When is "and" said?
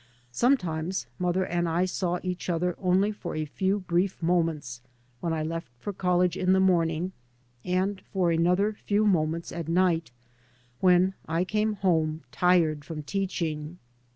1.45-1.69, 7.63-8.01